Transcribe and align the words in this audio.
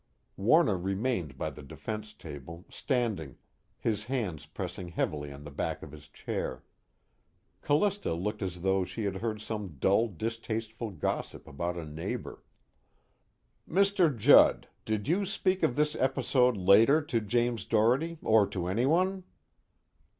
Warner 0.35 0.79
remained 0.79 1.37
by 1.37 1.51
the 1.51 1.61
defense 1.61 2.15
table, 2.15 2.65
standing, 2.71 3.37
his 3.77 4.05
hands 4.05 4.47
pressing 4.47 4.87
heavily 4.87 5.31
on 5.31 5.43
the 5.43 5.51
back 5.51 5.83
of 5.83 5.91
his 5.91 6.07
chair. 6.07 6.63
Callista 7.61 8.15
looked 8.15 8.41
as 8.41 8.61
though 8.61 8.83
she 8.83 9.03
had 9.03 9.17
heard 9.17 9.41
some 9.41 9.77
dull 9.79 10.07
distasteful 10.07 10.89
gossip 10.89 11.47
about 11.47 11.77
a 11.77 11.85
neighbor. 11.85 12.43
"Mr. 13.69 14.17
Judd, 14.17 14.67
did 14.85 15.07
you 15.07 15.23
speak 15.23 15.61
of 15.61 15.75
this 15.75 15.95
episode 15.95 16.57
later 16.57 16.99
to 17.03 17.21
James 17.21 17.63
Doherty 17.63 18.17
or 18.23 18.47
to 18.47 18.65
anyone?" 18.65 19.23